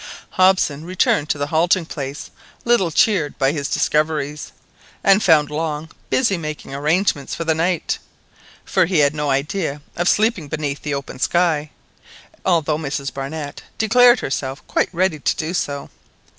Hobson 0.31 0.83
returned 0.83 1.29
to 1.29 1.37
the 1.37 1.45
halting 1.53 1.85
place 1.85 2.31
little 2.65 2.89
cheered 2.89 3.37
by 3.37 3.51
his 3.51 3.69
discoveries, 3.69 4.51
and 5.03 5.21
found 5.21 5.51
Long 5.51 5.91
busy 6.09 6.39
making 6.39 6.73
arrangements 6.73 7.35
for 7.35 7.43
the 7.43 7.53
night; 7.53 7.99
for 8.65 8.87
he 8.87 8.97
had 8.97 9.13
no 9.13 9.29
idea 9.29 9.79
of 9.95 10.09
sleeping 10.09 10.47
beneath 10.47 10.81
the 10.81 10.95
open 10.95 11.19
sky, 11.19 11.69
although 12.43 12.79
Mrs 12.79 13.13
Barnett 13.13 13.61
declared 13.77 14.21
herself 14.21 14.65
quite 14.65 14.89
ready 14.91 15.19
to 15.19 15.35
do 15.35 15.53
so. 15.53 15.91